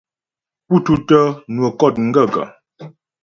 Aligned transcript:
Pú 0.67 0.75
pútə́ 0.85 1.23
nwə 1.53 1.67
kɔ̂t 1.79 1.95
m 2.03 2.07
gaə̂kə́? 2.15 2.45